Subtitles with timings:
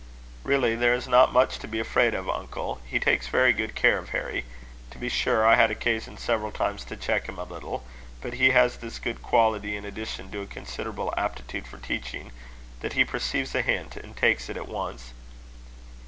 [0.43, 2.81] "Really, there is not much to be afraid of, uncle.
[2.87, 4.45] He takes very good care of Harry.
[4.89, 7.83] To be sure, I had occasion several times to check him a little;
[8.19, 12.31] but he has this good quality in addition to a considerable aptitude for teaching,
[12.79, 15.13] that he perceives a hint, and takes it at once."